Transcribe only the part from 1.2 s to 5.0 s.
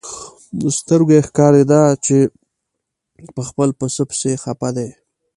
ښکارېده چې په خپل پسه پسې خپه دی.